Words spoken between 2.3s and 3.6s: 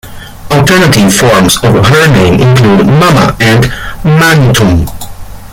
include Mama